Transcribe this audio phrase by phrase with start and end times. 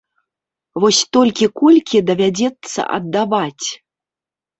[0.85, 3.67] Вось толькі колькі давядзецца аддаваць?